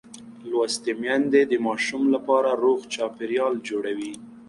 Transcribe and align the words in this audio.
لوستې 0.49 0.91
میندې 1.01 1.41
د 1.47 1.53
ماشوم 1.65 2.03
لپاره 2.15 2.49
روغ 2.63 2.79
چاپېریال 2.93 3.53
جوړوي. 3.67 4.13